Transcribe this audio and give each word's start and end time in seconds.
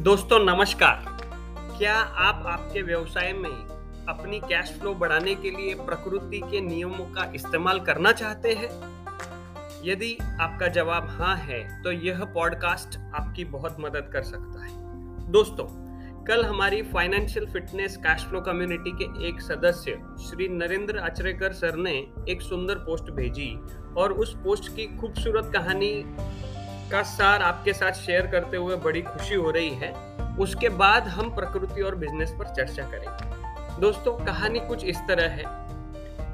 दोस्तों, 0.00 0.38
नमस्कार। 0.38 1.18
क्या 1.78 1.94
आप 1.94 2.44
आपके 2.46 2.82
व्यवसाय 2.82 3.32
में 3.32 3.50
अपनी 4.08 4.38
कैश 4.40 4.70
फ्लो 4.70 4.94
बढ़ाने 4.94 5.34
के 5.34 5.50
लिए 5.50 5.74
प्रकृति 5.74 6.40
के 6.50 6.60
नियमों 6.60 7.04
का 7.06 7.24
इस्तेमाल 7.34 7.80
करना 7.80 8.12
चाहते 8.12 8.52
हैं? 8.52 8.70
यदि 9.84 10.16
आपका 10.40 10.68
जवाब 10.68 11.08
हाँ 11.10 11.36
है 11.36 11.82
तो 11.82 11.92
यह 11.92 12.24
पॉडकास्ट 12.24 12.98
आपकी 13.14 13.44
बहुत 13.44 13.76
मदद 13.80 14.10
कर 14.12 14.22
सकता 14.22 14.64
है। 14.64 15.30
दोस्तों, 15.32 15.66
कल 16.24 16.44
हमारी 16.44 16.82
financial 16.82 17.46
fitness 17.46 17.96
cash 17.96 18.24
flow 18.24 18.40
community 18.40 18.92
के 19.02 19.28
एक 19.28 19.40
सदस्य, 19.40 19.98
श्री 20.28 20.48
नरेंद्र 20.48 20.96
अचरेकर 20.96 21.52
सर 21.52 21.76
ने 21.76 21.94
एक 22.28 22.42
सुंदर 22.42 22.74
पोस्ट 22.74 23.10
भेजी 23.10 23.54
और 23.96 24.12
उस 24.12 24.34
पोस्ट 24.36 24.74
की 24.76 24.86
खूबसूरत 24.98 25.52
कहानी 25.54 25.92
का 26.90 27.02
सार 27.02 27.42
आपके 27.42 27.72
साथ 27.72 27.92
शेयर 27.96 28.26
करते 28.26 28.56
हुए 28.56 28.76
बड़ी 28.76 29.02
खुशी 29.02 29.34
हो 29.34 29.50
रही 29.50 29.70
है, 29.74 29.92
उसके 30.38 30.68
बाद 30.68 31.08
हम 31.08 31.34
प्रकृति 31.34 31.82
और 31.82 31.94
बिज़नेस 31.94 32.34
पर 32.38 32.54
चर्चा 32.54 32.90
करेंगे। 32.90 33.80
दोस्तों, 33.80 34.12
कहानी 34.26 34.60
कुछ 34.60 34.84
इस 34.84 34.98
तरह 35.08 35.30
है। 35.30 35.44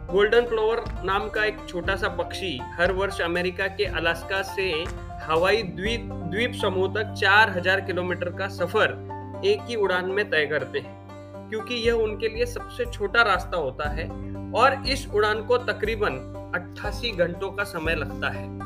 गोल्डन 0.06 0.46
फ्लोवर 0.46 0.84
नाम 1.04 1.28
का 1.28 1.44
एक 1.44 1.58
छोटा 1.68 1.96
सा 1.96 2.08
पक्षी 2.16 2.58
हर 2.74 2.92
वर्ष 2.92 3.20
अमेरिका 3.20 3.66
के 3.68 3.84
अलास्का 3.94 4.42
से 4.44 4.72
हवाई 5.22 5.62
द्वीप 5.62 6.08
द्वीप 6.30 6.52
समूह 6.52 6.88
तक 6.94 7.14
4000 7.14 7.80
किलोमीटर 7.80 8.30
का 8.30 8.48
सफ़र 8.48 9.42
एक 9.44 9.66
ही 9.68 9.76
उड़ान 9.76 10.10
में 10.10 10.28
तय 10.30 10.46
करते 10.46 10.78
हैं, 10.78 10.94
क्योंकि 11.50 11.74
यह 11.86 11.92
उनके 11.94 12.28
लिए 12.28 12.46
सबसे 12.46 12.86
छोटा 12.86 13.22
रास्ता 13.22 13.56
होता 13.56 13.88
है 13.90 14.08
और 14.52 14.82
इस 14.88 15.06
उड़ान 15.08 15.42
को 15.42 15.58
तकरीबन 15.64 16.20
88 16.56 17.12
घंटों 17.16 17.50
का 17.52 17.64
समय 17.64 17.94
लगता 17.94 18.30
है। 18.30 18.65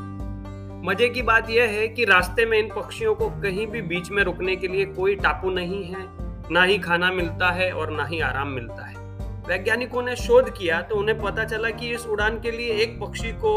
मज़े 0.83 1.07
की 1.09 1.21
बात 1.21 1.49
यह 1.49 1.69
है 1.69 1.87
कि 1.87 2.05
रास्ते 2.05 2.45
में 2.45 2.57
इन 2.59 2.69
पक्षियों 2.69 3.13
को 3.15 3.29
कहीं 3.41 3.65
भी 3.67 3.81
बीच 3.81 4.09
में 4.11 4.23
रुकने 4.23 4.55
के 4.55 4.67
लिए 4.67 4.85
कोई 4.87 5.15
टापू 5.15 5.49
नहीं 5.49 5.83
है, 5.85 6.05
ना 6.51 6.63
ही 6.63 6.77
खाना 6.77 7.11
मिलता 7.11 7.49
है 7.51 7.71
और 7.71 7.91
ना 7.91 8.05
ही 8.05 8.19
आराम 8.19 8.47
मिलता 8.49 8.85
है। 8.85 8.95
वैज्ञानिकों 9.47 10.01
ने 10.01 10.15
शोध 10.15 10.49
किया 10.57 10.81
तो 10.81 10.95
उन्हें 10.95 11.17
पता 11.19 11.43
चला 11.43 11.69
कि 11.69 11.89
इस 11.89 12.05
उड़ान 12.05 12.39
के 12.41 12.51
लिए 12.51 12.73
एक 12.83 12.99
पक्षी 12.99 13.31
को 13.35 13.51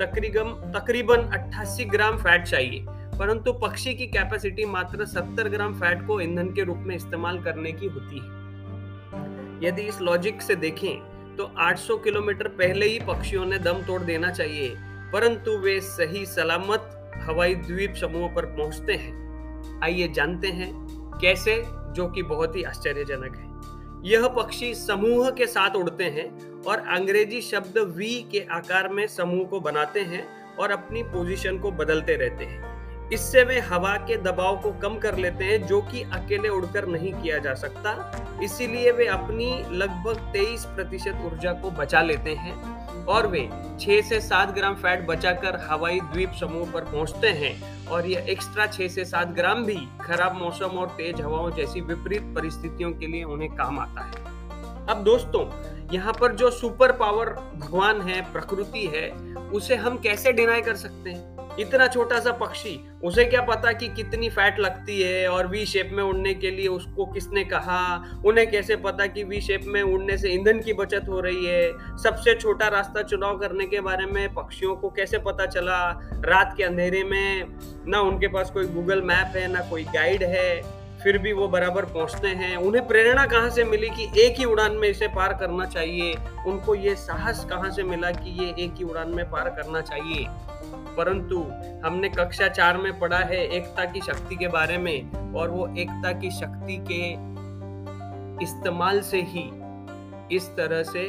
तकरीबन 0.00 0.50
तकरीबन 0.74 1.28
88 1.34 1.84
ग्राम 1.84 2.16
फैट 2.16 2.46
चाहिए, 2.46 2.84
परंतु 3.18 3.52
पक्षी 3.58 3.94
की 3.94 4.06
कैपेसिटी 4.06 4.64
मात्र 4.66 5.06
70 5.06 5.48
ग्राम 5.48 5.74
फैट 5.74 6.06
को 6.06 6.20
ईंधन 6.20 6.48
के 6.54 6.64
रूप 6.64 6.78
में 6.78 6.94
इस्तेमाल 6.96 7.38
करने 7.42 7.72
की 7.72 7.86
होती 7.88 8.18
है। 8.18 9.68
यदि 9.68 9.82
इस 9.82 10.00
लॉजिक 10.00 10.42
से 10.42 10.54
देखें 10.56 11.36
तो 11.36 11.50
800 11.60 11.96
किलोमीटर 11.98 12.48
पहले 12.58 12.86
ही 12.86 12.98
पक्षियों 13.08 13.44
ने 13.46 13.58
दम 13.58 13.82
तोड़ 13.82 14.00
देना 14.02 14.30
चाहिए। 14.30 14.74
परंतु 15.14 15.50
वे 15.50 15.80
सही 15.80 16.26
सलामत 16.26 17.12
हवाई 17.16 17.54
द्वीप 17.54 17.94
समूह 17.94 18.28
पर 18.28 18.46
पहुँचते 18.46 18.92
हैं। 18.92 19.80
आइए 19.84 20.08
जानते 20.08 20.48
हैं 20.48 20.72
कैसे, 21.20 21.62
जो 21.66 22.06
कि 22.08 22.22
बहुत 22.22 22.56
ही 22.56 22.62
आश्चर्यजनक 22.62 23.36
है। 23.36 24.10
यह 24.10 24.26
पक्षी 24.28 24.74
समूह 24.74 25.30
के 25.30 25.46
साथ 25.46 25.70
उड़ते 25.70 26.04
हैं 26.04 26.26
और 26.62 26.78
अंग्रेज़ी 26.78 27.40
शब्द 27.40 27.78
वी 27.96 28.28
के 28.32 28.46
आकार 28.50 28.88
में 28.88 29.06
समूह 29.06 29.44
को 29.44 29.60
बनाते 29.60 30.00
हैं 30.00 30.26
और 30.56 30.70
अपनी 30.70 31.02
पोजीशन 31.02 31.58
को 31.58 31.70
बदलते 31.70 32.16
रहते 32.16 32.44
हैं। 32.44 33.10
इससे 33.10 33.44
वे 33.44 33.60
हवा 33.60 33.96
के 33.96 34.16
दबाव 34.16 34.60
को 34.60 34.72
कम 34.72 34.98
कर 34.98 35.16
लेते 35.16 35.44
हैं, 35.44 35.66
जो 35.66 35.80
कि 35.82 36.02
अकेले 36.02 36.48
उड़कर 36.48 36.86
नहीं 36.86 37.12
किया 37.14 37.38
जा 37.38 37.54
सकता। 37.54 37.92
इसीलिए 38.42 38.90
वे 38.90 39.06
अपनी 39.06 39.64
लगभग 39.70 40.32
23 40.32 40.64
प्रतिशत 40.64 41.22
ऊर्जा 41.24 41.52
को 41.52 41.70
बचा 41.70 42.02
लेते 42.02 42.34
हैं 42.34 42.54
और 43.04 43.26
वे 43.26 43.50
6 43.80 44.02
से 44.02 44.20
7 44.20 44.54
ग्राम 44.54 44.74
फैट 44.74 45.06
बचाकर 45.06 45.56
हवाई 45.70 46.00
द्वीप 46.00 46.32
समूह 46.32 46.70
पर 46.72 46.80
पहुँचते 46.80 47.28
हैं 47.28 47.86
और 47.86 48.06
यह 48.06 48.26
एक्स्ट्रा 48.28 48.70
6 48.72 48.88
से 48.88 49.04
7 49.04 49.26
ग्राम 49.26 49.64
भी 49.64 49.88
खराब 50.00 50.36
मौसम 50.36 50.66
और 50.66 50.88
तेज 50.88 51.20
हवाओं 51.20 51.50
जैसी 51.50 51.80
विपरीत 51.80 52.22
परिस्थितियों 52.22 52.92
के 52.92 53.06
लिए 53.06 53.24
उन्हें 53.24 53.56
काम 53.56 53.78
आता 53.78 54.00
है। 54.00 54.12
अब 54.86 55.02
दोस्तों, 55.04 55.46
यहाँ 55.92 56.12
पर 56.20 56.32
जो 56.32 56.50
सुपर 56.50 56.92
पावर 56.92 57.28
भगवान 57.54 58.02
है, 58.02 58.32
प्रकृति 58.32 58.86
है, 58.86 59.10
उसे 59.34 59.74
हम 59.74 59.98
कैसे 59.98 60.32
डिनाई 60.32 60.60
कर 60.60 60.76
सकते 60.76 61.10
हैं? 61.10 61.33
इतना 61.60 61.86
छोटा 61.86 62.18
सा 62.20 62.32
पक्षी, 62.32 62.88
उसे 63.04 63.24
क्या 63.24 63.40
पता 63.40 63.72
कि 63.72 63.88
कितनी 63.88 64.28
फैट 64.30 64.58
लगती 64.58 65.02
है 65.02 65.28
और 65.28 65.46
वी 65.46 65.66
शेप 65.66 65.90
में 65.92 66.02
उड़ने 66.02 66.34
के 66.34 66.50
लिए 66.50 66.68
उसको 66.68 67.06
किसने 67.06 67.44
कहा? 67.44 68.04
उन्हें 68.26 68.50
कैसे 68.50 68.76
पता 68.76 69.06
कि 69.06 69.24
वी 69.24 69.40
शेप 69.40 69.60
में 69.64 69.82
उड़ने 69.82 70.18
से 70.18 70.30
ईंधन 70.30 70.60
की 70.60 70.72
बचत 70.72 71.06
हो 71.08 71.20
रही 71.20 71.46
है? 71.46 71.72
सबसे 71.98 72.34
छोटा 72.34 72.68
रास्ता 72.68 73.02
चुनाव 73.02 73.38
करने 73.38 73.66
के 73.66 73.80
बारे 73.80 74.06
में 74.06 74.34
पक्षियों 74.34 74.76
को 74.76 74.90
कैसे 74.90 75.18
पता 75.18 75.46
चला? 75.46 76.00
रात 76.24 76.54
के 76.56 76.64
अंधेरे 76.64 77.04
में, 77.04 77.46
ना 77.86 78.00
उनके 78.00 78.28
पास 78.28 78.50
कोई 78.50 78.66
गूगल 78.66 79.02
मैप 79.02 79.36
है, 79.36 79.52
ना 79.52 79.60
कोई 79.60 79.84
गाइड 79.84 80.22
है। 80.22 80.73
फिर 81.04 81.18
भी 81.18 81.32
वो 81.32 81.48
बराबर 81.48 81.84
पहुँचते 81.84 82.28
हैं। 82.28 82.56
उन्हें 82.56 82.86
प्रेरणा 82.86 83.26
कहाँ 83.26 83.50
से 83.50 83.64
मिली 83.64 83.88
कि 83.88 84.20
एक 84.20 84.38
ही 84.38 84.44
उड़ान 84.44 84.72
में 84.72 84.88
इसे 84.88 85.08
पार 85.08 85.32
करना 85.32 85.66
चाहिए? 85.66 86.14
उनको 86.46 86.74
ये 86.74 86.94
साहस 86.94 87.44
कहाँ 87.44 87.70
से 87.70 87.82
मिला 87.82 88.10
कि 88.10 88.30
ये 88.42 88.54
एक 88.64 88.74
ही 88.78 88.84
उड़ान 88.84 89.08
में 89.08 89.30
पार 89.30 89.48
करना 89.50 89.80
चाहिए? 89.80 90.26
परंतु 90.96 91.40
हमने 91.84 92.08
कक्षा 92.08 92.48
चार 92.48 92.76
में 92.76 92.98
पढ़ा 92.98 93.18
है 93.18 93.46
एकता 93.48 93.84
की 93.84 94.00
शक्ति 94.00 94.36
के 94.36 94.48
बारे 94.48 94.78
में, 94.78 95.32
और 95.34 95.50
वो 95.50 95.66
एकता 95.78 96.12
की 96.12 96.30
शक्ति 96.30 96.76
के 96.90 97.02
इस्तेमाल 98.44 99.00
से 99.00 99.20
ही 99.22 99.50
इस 100.36 100.48
तरह 100.48 100.82
से 100.82 101.02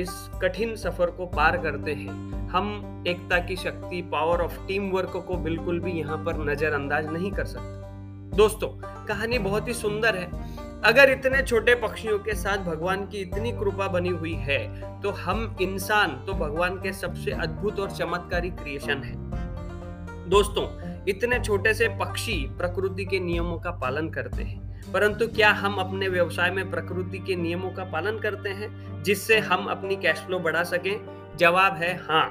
इस 0.00 0.10
कठिन 0.42 0.74
सफ़र 0.76 1.10
को 1.10 1.26
पार 1.26 1.56
करते 1.56 1.92
हैं। 1.94 2.48
हम 2.48 3.04
एकता 3.06 3.38
की 3.38 3.56
शक्ति 3.56 4.02
पावर 4.02 4.40
ऑफ़ 4.40 4.58
टीम 4.66 4.90
वर्क 4.90 5.24
को 5.28 5.36
बिल्कुल 5.36 5.80
भी 5.80 5.92
यहाँ 5.92 6.16
पर 6.16 6.44
नजरअंदाज 6.50 7.06
नहीं 7.06 7.30
कर 7.32 7.44
सकते। 7.44 7.83
दोस्तों, 8.34 8.68
कहानी 9.06 9.38
बहुत 9.38 9.68
ही 9.68 9.72
सुंदर 9.74 10.16
है। 10.16 10.82
अगर 10.84 11.10
इतने 11.10 11.42
छोटे 11.42 11.74
पक्षियों 11.74 12.18
के 12.18 12.34
साथ 12.34 12.64
भगवान 12.64 13.04
की 13.06 13.18
इतनी 13.18 13.50
कृपा 13.52 13.86
बनी 13.88 14.08
हुई 14.10 14.32
है 14.38 15.00
तो 15.02 15.10
हम 15.16 15.56
इंसान 15.62 16.16
तो 16.26 16.32
भगवान 16.34 16.76
के 16.76 16.92
सबसे 16.92 17.32
अद्भुत 17.32 17.78
और 17.80 17.90
चमत्कारी 17.90 18.50
क्रिएशन 18.52 19.02
है। 19.02 19.14
दोस्तों, 20.28 20.66
इतने 21.08 21.38
छोटे 21.40 21.74
से 21.74 21.88
पक्षी 21.98 22.34
प्रकृति 22.58 23.04
के 23.04 23.20
नियमों 23.20 23.58
का 23.58 23.70
पालन 23.72 24.08
करते 24.10 24.42
हैं, 24.42 24.92
परंतु 24.92 25.28
क्या 25.28 25.50
हम 25.52 25.76
अपने 25.76 26.08
व्यवसाय 26.08 26.50
में 26.50 26.70
प्रकृति 26.70 27.18
के 27.18 27.36
नियमों 27.36 27.70
का 27.70 27.84
पालन 27.84 28.18
करते 28.18 28.48
हैं, 28.50 29.02
जिससे 29.02 29.38
हम 29.40 29.66
अपनी 29.66 29.96
कैश 29.96 30.18
फ्लो 30.18 30.38
बढ़ा 30.38 30.62
सकें? 30.64 30.96
जवाब 31.36 31.76
है 31.76 31.94
हाँ। 32.02 32.30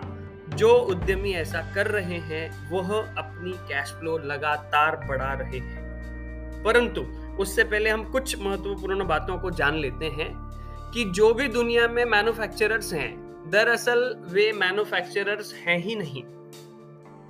जो 0.49 0.69
उद्यमी 0.69 1.31
ऐसा 1.33 1.61
कर 1.75 1.87
रहे 1.87 2.17
हैं, 2.21 2.69
वह 2.71 2.91
अपनी 3.17 3.51
कैश 3.69 3.91
फ्लो 3.91 4.17
लगातार 4.25 4.95
बढ़ा 5.07 5.33
रहे 5.33 5.59
हैं। 5.59 5.82
परंतु 6.63 7.05
उससे 7.39 7.63
पहले 7.63 7.89
हम 7.89 8.03
कुछ 8.03 8.39
महत्वपूर्ण 8.41 9.07
बातों 9.07 9.37
को 9.37 9.51
जान 9.51 9.75
लेते 9.75 10.05
हैं 10.05 10.31
कि 10.93 11.05
जो 11.05 11.33
भी 11.33 11.47
दुनिया 11.47 11.87
में 11.87 12.05
मैन्युफैक्चरर्स 12.05 12.93
हैं, 12.93 13.23
दरअसल 13.49 14.23
वे 14.27 14.51
मैन्युफैक्चरर्स 14.51 15.53
हैं 15.53 15.77
ही 15.77 15.95
नहीं। 15.95 16.23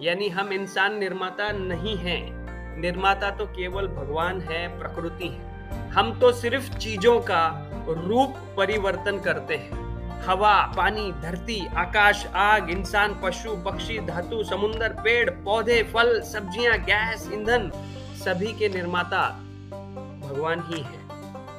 यानी 0.01 0.29
हम 0.29 0.53
इंसान 0.53 0.97
निर्माता 0.97 1.51
नहीं 1.51 1.97
हैं। 1.97 2.43
निर्माता 2.81 3.31
तो 3.31 3.45
केवल 3.45 3.87
भगवान 3.87 4.41
है, 4.41 4.79
प्रकृति 4.79 5.27
है। 5.27 5.53
हम 5.89 6.19
तो 6.19 6.31
सिर्फ़ 6.31 6.77
चीज़ों 6.77 7.19
का 7.19 7.69
रूप 7.89 8.33
परिवर्तन 8.57 9.19
करते 9.19 9.55
हैं। 9.55 9.83
हवा, 10.21 10.73
पानी, 10.77 11.11
धरती, 11.11 11.67
आकाश, 11.67 12.25
आग, 12.27 12.69
इंसान, 12.69 13.19
पशु, 13.23 13.55
पक्षी, 13.55 13.99
धातु 13.99 14.43
समुन्दर 14.43 14.89
पेड़, 14.89 15.29
पौधे, 15.29 15.83
फल, 15.83 16.21
सब्ज़ियाँ, 16.21 16.77
गैस, 16.77 17.29
ईंधन 17.33 17.71
सभी 18.23 18.53
के 18.53 18.69
निर्माता 18.69 19.29
भगवान 20.23 20.63
ही 20.67 20.81
है। 20.81 21.03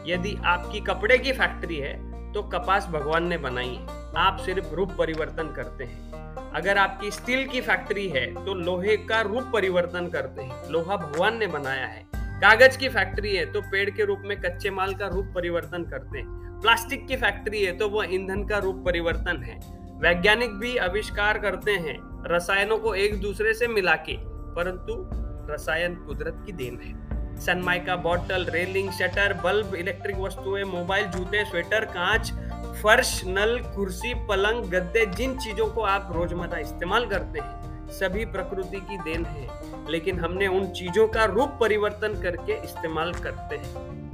यदि 0.06 0.36
आपकी 0.44 0.80
कपड़े 0.80 1.18
की 1.18 1.32
फैक्ट्री 1.32 1.76
है 1.76 1.92
तो 2.32 2.42
कपास 2.42 2.86
भगवान 2.86 3.26
ने 3.26 3.38
बनाई 3.38 3.74
है। 3.74 3.86
आप 4.16 4.36
सिर्फ़ 4.40 4.74
रूप 4.74 4.92
परिवर्तन 4.98 5.52
करते 5.52 5.84
हैं। 5.84 6.12
अगर 6.54 6.78
आपकी 6.78 7.10
स्टील 7.10 7.46
की 7.46 7.60
फैक्ट्री 7.60 8.08
है 8.08 8.44
तो 8.44 8.54
लोहे 8.54 8.96
का 8.96 9.20
रूप 9.20 9.50
परिवर्तन 9.52 10.06
करते 10.06 10.42
हैं। 10.42 10.70
लोहा 10.70 10.96
भगवान 10.96 11.36
ने 11.36 11.46
बनाया 11.46 11.86
है। 11.86 12.06
कागज़ 12.16 12.78
की 12.78 12.88
फैक्ट्री 12.88 13.36
है 13.36 13.52
तो 13.52 13.60
पेड़ 13.60 13.90
के 13.90 14.04
रूप 14.04 14.22
में 14.24 14.40
कच्चे 14.40 14.70
माल 14.70 14.94
का 14.94 15.06
रूप 15.06 15.32
परिवर्तन 15.34 15.82
करते 15.82 16.18
हैं। 16.18 16.60
प्लास्टिक 16.62 17.06
की 17.06 17.16
फैक्ट्री 17.16 17.64
है 17.64 17.76
तो 17.78 17.88
वह 17.88 18.06
ईंधन 18.10 18.46
का 18.46 18.58
रूप 18.58 18.82
परिवर्तन 18.86 19.42
है। 19.42 19.58
वैज्ञानिक 19.98 20.50
भी 20.50 20.76
आविष्कार 20.76 21.38
करते 21.38 21.72
हैं, 21.72 21.98
रसायनों 22.26 22.78
को 22.78 22.94
एक 22.94 23.20
दूसरे 23.20 23.54
से 23.54 23.68
मिला 23.68 23.94
के। 23.94 24.16
परंतु 24.56 25.23
रसायन 25.50 25.94
कुदरत 25.94 26.42
की 26.46 26.52
देन 26.52 26.80
है। 26.84 27.04
Sunmica 27.40 27.96
bottle, 27.96 28.44
railing, 28.44 28.90
shutter, 28.90 29.32
bulb, 29.34 29.74
electric 29.74 30.16
वस्तुएँ, 30.16 30.64
मोबाइल, 30.64 31.06
जूते, 31.06 31.44
स्वेटर, 31.44 31.84
कांच, 31.84 32.32
फर्श, 32.82 33.22
नल, 33.26 33.58
कुर्सी, 33.58 34.14
पलंग, 34.14 34.64
गद्दे, 34.64 35.06
जिन 35.06 35.38
चीज़ों 35.38 35.66
को 35.66 35.80
आप 35.80 36.12
रोज़मर्रा 36.14 36.58
इस्तेमाल 36.58 37.06
करते 37.06 37.40
हैं, 37.40 37.88
सभी 37.90 38.24
प्रकृति 38.24 38.80
की 38.80 38.98
देन 38.98 39.24
है। 39.24 39.48
लेकिन 39.90 40.20
हमने 40.20 40.46
उन 40.46 40.66
चीज़ों 40.66 41.08
का 41.08 41.24
रूप 41.24 41.58
परिवर्तन 41.60 42.22
करके 42.22 42.52
इस्तेमाल 42.52 43.12
करते 43.12 43.56
हैं। 43.56 44.04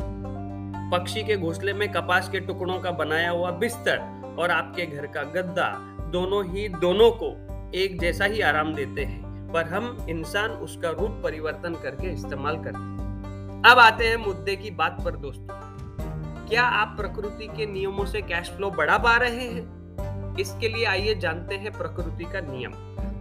पक्षी 0.92 1.22
के 1.22 1.36
घोंसले 1.36 1.72
में 1.72 1.92
कपास 1.92 2.28
के 2.28 2.40
टुकड़ों 2.40 2.80
का 2.80 2.90
बनाया 2.90 3.30
हुआ 3.30 3.50
बिस्तर 3.50 3.98
और 4.38 4.50
आपके 4.50 4.86
घर 4.86 5.06
का 5.06 5.22
गद्दा, 5.22 5.96
दोनों 6.10 6.44
ही 6.44 6.68
दोनों 6.68 7.10
को 7.10 7.50
एक 7.74 8.00
जैसा 8.00 8.24
ही 8.24 8.40
आराम 8.40 8.74
देते 8.74 9.04
हैं। 9.04 9.29
पर 9.52 9.64
हम 9.64 10.06
इंसान 10.08 10.50
उसका 10.50 10.90
रूप 10.90 11.20
परिवर्तन 11.24 11.74
करके 11.74 12.12
इस्तेमाल 12.12 12.56
करते 12.56 12.78
हैं। 12.78 13.62
अब 13.66 13.78
आते 13.78 14.06
हैं 14.06 14.16
मुद्दे 14.16 14.56
की 14.56 14.70
बात 14.70 15.02
पर, 15.04 15.16
दोस्तों। 15.16 16.46
क्या 16.48 16.62
आप 16.62 16.96
प्रकृति 16.96 17.46
के 17.46 17.66
नियमों 17.66 18.04
से 18.04 18.22
कैश 18.22 18.50
फ्लो 18.50 18.70
बढ़ा 18.70 18.98
पा 18.98 19.16
रहे 19.16 19.48
हैं? 19.48 20.36
इसके 20.36 20.68
लिए 20.68 20.84
आइए 20.84 21.14
जानते 21.14 21.54
हैं 21.54 21.72
प्रकृति 21.72 22.24
का 22.24 22.40
नियम। 22.40 22.72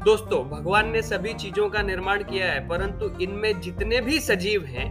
दोस्तों, 0.05 0.43
भगवान 0.49 0.89
ने 0.89 1.01
सभी 1.01 1.33
चीज़ों 1.33 1.69
का 1.69 1.81
निर्माण 1.81 2.23
किया 2.23 2.51
है, 2.51 2.67
परंतु 2.67 3.09
इनमें 3.21 3.61
जितने 3.61 4.01
भी 4.01 4.19
सजीव 4.19 4.65
हैं, 4.65 4.87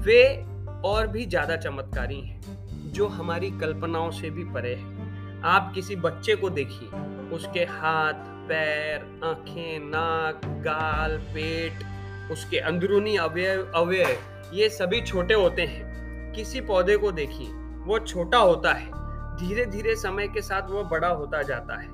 वे 0.00 0.46
और 0.84 1.06
भी 1.06 1.26
ज़्यादा 1.26 1.56
चमत्कारी 1.56 2.20
हैं, 2.20 2.40
जो 2.92 3.06
हमारी 3.06 3.50
कल्पनाओं 3.50 4.10
से 4.10 4.30
भी 4.30 4.44
परे 4.44 4.74
है। 4.74 4.93
आप 5.44 5.72
किसी 5.74 5.96
बच्चे 5.96 6.36
को 6.36 6.50
देखिए, 6.50 6.88
उसके 7.28 7.60
हाथ, 7.60 8.12
पैर, 8.48 9.20
आँखें, 9.24 9.78
नाक, 9.80 10.40
गाल, 10.44 11.16
पेट, 11.18 11.72
उसके 12.32 12.58
अंदरूनी 12.58 13.16
अवयव 13.16 13.72
अवयव 13.74 14.16
ये 14.54 14.68
सभी 14.68 15.00
छोटे 15.00 15.34
होते 15.34 15.62
हैं। 15.62 16.32
किसी 16.32 16.60
पौधे 16.60 16.96
को 16.96 17.12
देखिए, 17.12 17.48
वो 17.84 17.98
छोटा 17.98 18.38
होता 18.38 18.72
है। 18.72 18.86
धीरे 19.36 19.66
धीरे 19.66 19.96
समय 19.96 20.28
के 20.28 20.42
साथ 20.42 20.70
वो 20.70 20.84
बड़ा 20.84 21.08
होता 21.08 21.42
जाता 21.42 21.80
है। 21.80 21.88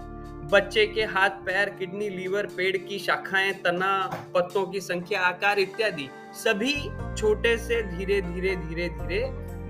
बच्चे 0.49 0.87
के 0.87 1.05
हाथ, 1.05 1.31
पैर, 1.31 1.69
किडनी, 1.69 2.09
लीवर 2.09 2.47
पेड़ 2.47 2.77
की 2.77 2.99
शाखाएँ, 2.99 3.53
तना, 3.53 4.25
पत्तों 4.35 4.67
की 4.67 4.81
संख्या, 4.81 5.21
आकार 5.21 5.59
इत्यादि 5.59 6.09
सभी 6.35 6.75
छोटे 7.17 7.57
से 7.57 7.83
धीरे 7.83 8.21
धीरे 8.21 8.57
धीरे 8.57 8.89
धीरे 8.89 9.25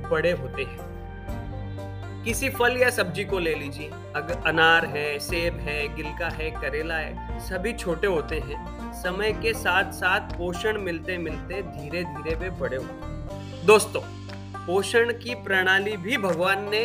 बड़े 0.08 0.32
होते 0.32 0.62
हैं। 0.62 0.99
किसी 2.24 2.48
फल 2.48 2.76
या 2.76 2.88
सब्ज़ी 2.90 3.24
को 3.24 3.38
ले 3.38 3.54
लीजिए। 3.54 3.90
अगर 4.16 4.42
अनार 4.46 4.86
है, 4.86 5.18
सेब 5.18 5.54
है, 5.58 5.76
गिलका 5.96 6.28
है, 6.28 6.50
करेला 6.50 6.94
है, 6.94 7.38
सभी 7.40 7.72
छोटे 7.72 8.06
होते 8.06 8.38
हैं। 8.38 8.92
समय 8.92 9.32
के 9.32 9.52
साथ 9.54 9.92
साथ 9.92 10.36
पोषण 10.38 10.78
मिलते 10.78 11.16
मिलते 11.18 11.62
धीरे 11.62 12.02
धीरे 12.04 12.34
वे 12.34 12.50
बड़े 12.50 12.76
होते 12.76 13.06
हैं। 13.06 13.66
दोस्तों, 13.66 14.00
पोषण 14.66 15.12
की 15.12 15.34
प्रणाली 15.34 15.96
भी 15.96 16.16
भगवान 16.16 16.68
ने, 16.70 16.84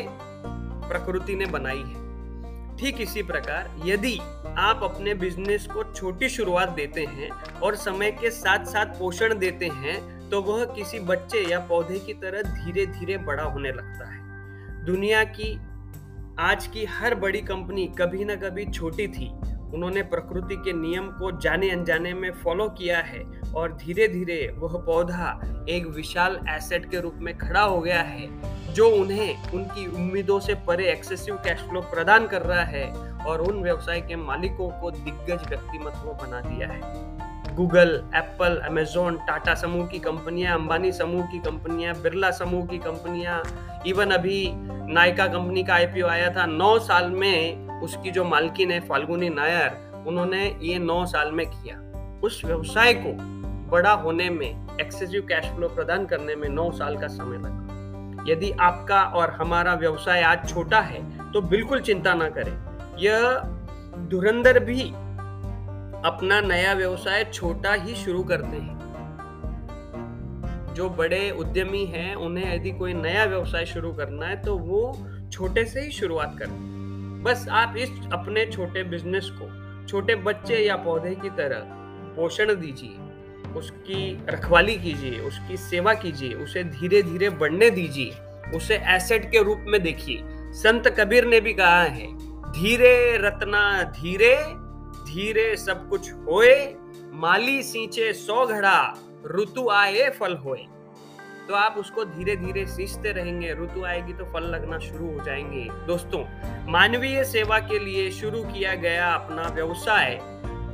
प्रकृति 0.87 1.35
ने 1.35 1.45
बनाई 1.45 1.77
है। 1.77 2.03
ठीक 2.77 3.01
इसी 3.01 3.23
प्रकार, 3.23 3.69
यदि 3.85 4.17
आप 4.57 4.83
अपने 4.83 5.13
बिज़नेस 5.13 5.67
को 5.67 5.83
छोटी 5.93 6.29
शुरुआत 6.29 6.69
देते 6.69 7.05
हैं 7.05 7.29
और 7.59 7.75
समय 7.75 8.11
के 8.11 8.29
साथ 8.31 8.65
साथ 8.65 8.99
पोषण 8.99 9.37
देते 9.39 9.69
हैं 9.75 10.29
तो 10.29 10.41
वह 10.41 10.65
किसी 10.65 10.99
बच्चे 10.99 11.41
या 11.41 11.59
पौधे 11.59 11.99
की 11.99 12.13
तरह 12.13 12.41
धीरे 12.53 12.85
धीरे 12.85 13.17
बड़ा 13.17 13.43
होने 13.43 13.71
लगता 13.71 14.09
है। 14.09 14.23
दुनिया 14.85 15.23
की, 15.23 15.53
आज 16.39 16.65
की 16.67 16.83
हर 16.85 17.13
बड़ी 17.15 17.39
कंपनी 17.41 17.85
कभी 17.99 18.25
ना 18.25 18.35
कभी 18.35 18.65
छोटी 18.65 19.07
थी। 19.07 19.27
उन्होंने 19.73 20.01
प्रकृति 20.03 20.55
के 20.55 20.73
नियम 20.73 21.07
को 21.11 21.31
जाने 21.41 21.69
अनजाने 21.69 22.13
में 22.13 22.29
फॉलो 22.33 22.67
किया 22.69 22.99
है 22.99 23.23
और 23.55 23.73
धीरे 23.75 24.07
धीरे 24.07 24.37
वह 24.57 24.77
पौधा 24.85 25.31
एक 25.69 25.87
विशाल 25.87 26.39
एसेट 26.49 26.89
के 26.91 26.99
रूप 26.99 27.15
में 27.19 27.37
खड़ा 27.37 27.61
हो 27.61 27.79
गया 27.81 28.01
है, 28.01 28.29
जो 28.73 28.89
उन्हें 28.91 29.51
उनकी 29.51 29.87
उम्मीदों 29.87 30.39
से 30.39 30.53
परे 30.67 30.91
एक्सेसिव 30.91 31.35
कैश 31.35 31.67
फ्लो 31.69 31.81
प्रदान 31.93 32.27
कर 32.27 32.41
रहा 32.41 32.63
है 32.65 32.87
और 33.25 33.41
उन 33.41 33.61
व्यवसाय 33.63 34.01
के 34.01 34.15
मालिकों 34.15 34.69
को 34.81 34.91
दिग्गज 34.91 35.49
व्यक्तिमत्व 35.49 36.13
बना 36.23 36.41
दिया 36.41 36.67
है। 36.67 37.24
गूगल 37.55 37.89
एप्पल 38.15 38.55
अमेजोन 38.65 39.17
टाटा 39.17 39.53
समूह 39.55 39.85
की 39.87 39.99
कंपनियाँ, 39.99 40.57
अंबानी 40.59 40.91
समूह 40.91 41.25
की 41.25 41.39
कंपनियाँ, 41.39 41.93
बिरला 41.95 42.31
समूह 42.31 42.65
की 42.65 42.77
कंपनियाँ 42.77 43.41
इवन 43.87 44.11
अभी 44.11 44.51
नायका 44.93 45.27
कंपनी 45.27 45.63
का 45.63 45.73
आईपीओ 45.73 46.07
आया 46.07 46.29
था, 46.29 46.45
नौ 46.45 46.77
साल 46.79 47.09
में 47.11 47.81
उसकी 47.81 48.11
जो 48.11 48.23
मालकिन 48.23 48.71
है, 48.71 48.79
फाल्गुनी 48.79 49.29
नायर, 49.29 50.03
उन्होंने 50.07 50.45
ये 50.61 50.79
नौ 50.79 51.05
साल 51.05 51.31
में 51.31 51.45
किया। 51.45 51.79
उस 52.23 52.41
व्यवसाय 52.45 52.93
को 52.93 53.13
बड़ा 53.71 53.91
होने 53.93 54.29
में 54.29 54.77
एक्सेसिव 54.81 55.21
कैश 55.21 55.45
फ्लो 55.45 55.67
प्रदान 55.69 56.05
करने 56.05 56.35
में 56.35 56.47
नौ 56.49 56.69
साल 56.71 56.97
का 56.97 57.07
समय 57.07 57.37
लगा। 57.37 58.31
यदि 58.31 58.51
आपका 58.51 59.01
और 59.15 59.31
हमारा 59.31 59.73
व्यवसाय 59.73 60.21
आज 60.21 60.49
छोटा 60.49 60.79
है 60.81 61.31
तो 61.31 61.41
बिल्कुल 61.41 61.81
चिंता 61.81 62.13
ना 62.13 62.29
करें। 62.29 62.53
यह 62.99 63.41
धुरंधर 64.09 64.59
भी 64.59 64.91
अपना 66.05 66.39
नया 66.41 66.73
व्यवसाय 66.73 67.23
छोटा 67.33 67.73
ही 67.73 67.95
शुरू 67.95 68.23
करते 68.23 68.57
हैं। 68.57 68.73
जो 70.73 70.89
बड़े 70.89 71.29
उद्यमी 71.31 71.85
हैं, 71.85 72.15
उन्हें 72.15 72.55
यदि 72.55 72.71
कोई 72.71 72.93
नया 72.93 73.23
व्यवसाय 73.25 73.65
शुरू 73.65 73.93
करना 73.93 74.25
है 74.25 74.41
तो 74.41 74.57
वो 74.57 74.81
छोटे 75.31 75.63
से 75.65 75.81
ही 75.81 75.91
शुरुआत 75.91 76.35
करें। 76.39 77.23
बस 77.23 77.47
आप 77.51 77.77
इस 77.77 77.89
अपने 78.13 78.45
छोटे 78.45 78.83
बिज़नेस 78.83 79.29
को, 79.31 79.47
छोटे 79.87 80.15
बच्चे 80.15 80.57
या 80.57 80.75
पौधे 80.75 81.13
की 81.15 81.29
तरह 81.29 81.63
पोषण 82.15 82.53
दीजिए, 82.55 82.97
उसकी 83.53 84.25
रखवाली 84.29 84.75
कीजिए, 84.75 85.19
उसकी 85.19 85.57
सेवा 85.57 85.93
कीजिए, 85.93 86.33
उसे 86.33 86.63
धीरे 86.63 87.01
धीरे 87.03 87.29
बढ़ने 87.29 87.69
दीजिए, 87.69 88.13
उसे 88.55 88.75
एसेट 88.87 89.25
के 89.31 89.43
रूप 89.43 89.65
में 89.67 89.81
देखिए। 89.83 90.21
संत 90.53 90.87
कबीर 90.99 91.25
ने 91.25 91.39
भी 91.39 91.53
कहा 91.53 91.81
है, 91.81 92.07
धीरे 92.51 93.17
रत्ना 93.17 93.61
धीरे 93.93 94.35
धीरे 95.15 95.55
सब 95.57 95.87
कुछ 95.89 96.11
होए, 96.13 96.55
माली 97.13 97.61
सींचे 97.63 98.11
सौ 98.13 98.45
घड़ा, 98.45 98.79
ऋतु 99.31 99.67
आए 99.69 100.09
फल 100.09 100.35
होए। 100.35 100.65
तो 101.47 101.53
आप 101.53 101.75
उसको 101.77 102.03
धीरे 102.05 102.35
धीरे 102.35 102.65
सींचते 102.65 103.11
रहेंगे, 103.11 103.53
ऋतु 103.53 103.83
आएगी 103.83 104.13
तो 104.13 104.25
फल 104.25 104.43
लगना 104.45 104.79
शुरू 104.79 105.11
हो 105.13 105.23
जाएँगे। 105.23 105.67
दोस्तों, 105.87 106.23
मानवीय 106.71 107.23
सेवा 107.23 107.59
के 107.59 107.79
लिए 107.79 108.09
शुरू 108.11 108.43
किया 108.43 108.73
गया 108.75 109.13
अपना 109.13 109.47
व्यवसाय, 109.49 110.15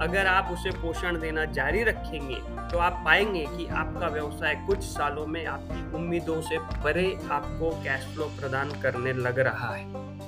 अगर 0.02 0.28
आप 0.28 0.52
उसे 0.54 0.70
पोषण 0.72 1.20
देना 1.20 1.46
जारी 1.52 1.84
रखेंगे 1.84 2.42
तो 2.72 2.78
आप 2.78 3.02
पाएँगे 3.06 3.46
कि 3.48 3.68
आपका 3.68 4.08
व्यवसाय 4.08 4.56
कुछ 4.68 4.84
सालों 4.84 5.26
में 5.28 5.46
आपकी 5.46 5.96
उम्मीदों 5.96 6.42
से 6.42 6.58
परे 6.84 7.06
आपको 7.32 7.70
कैश 7.84 8.14
फ्लो 8.14 8.32
प्रदान 8.40 8.72
करने 8.82 9.14
लग 9.14 9.40
रहा 9.40 9.74
है। 9.76 10.20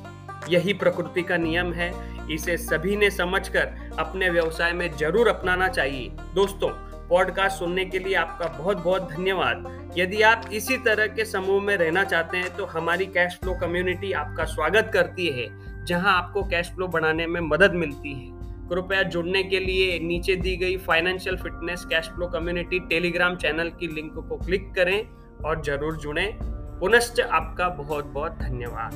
यही 0.50 0.74
प्रकृति 0.74 1.22
का 1.24 1.38
नियम 1.38 1.74
है, 1.74 1.92
इसे 2.34 2.58
सभी 2.58 2.96
ने 2.96 3.10
समझकर 3.10 3.83
अपने 4.00 4.30
व्यवसाय 4.30 4.72
में 4.74 4.90
ज़रूर 4.98 5.28
अपनाना 5.28 5.68
चाहिए। 5.70 6.10
दोस्तों 6.36 6.70
पॉडकास्ट 7.10 7.60
सुनने 7.60 7.86
के 7.86 8.00
लिए 8.00 8.14
आपका 8.16 8.48
बहुत 8.58 8.78
बहुत 8.78 9.10
धन्यवाद। 9.12 9.92
यदि 9.98 10.22
आप 10.22 10.46
इसी 10.54 10.78
तरह 10.78 11.08
के 11.08 11.26
समूह 11.26 11.62
में 11.64 11.76
रहना 11.78 12.04
चाहते 12.04 12.38
हैं 12.38 12.56
तो 12.58 12.66
हमारी 12.68 13.06
कैश 13.08 13.38
फ्लो 13.42 13.54
कम्युनिटी 13.54 14.12
आपका 14.14 14.46
स्वागत 14.46 14.90
करती 14.94 15.28
है, 15.30 15.48
जहाँ 15.86 16.14
आपको 16.14 16.44
कैश 16.44 16.72
फ्लो 16.76 16.88
बनाने 16.88 17.28
में 17.28 17.40
मदद 17.42 17.74
मिलती 17.76 18.14
है। 18.14 18.32
कृपया 18.70 19.02
जुड़ने 19.06 19.44
के 19.44 19.60
लिए 19.60 20.00
नीचे 20.00 20.36
दी 20.36 20.56
गई 20.58 20.78
financial 20.80 21.38
fitness 21.38 21.86
cash 21.86 22.10
flow 22.10 22.28
community 22.30 22.80
Telegram 22.90 23.36
channel 23.36 23.70
की 23.80 23.88
लिंक 23.88 24.14
को 24.20 24.38
क्लिक 24.38 24.74
करें 24.76 25.06
और 25.46 25.62
ज़रूर 25.64 25.98
जुड़ें। 25.98 26.40
पुनश्च 26.80 27.20
आपका 27.22 27.68
बहुत 27.72 28.06
बहुत 28.06 28.38
धन्यवाद। 28.40 28.94